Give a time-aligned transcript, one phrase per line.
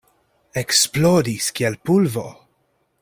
[0.61, 2.25] Eksplodis kiel pulvo.